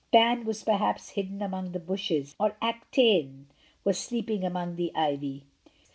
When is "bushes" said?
1.79-2.35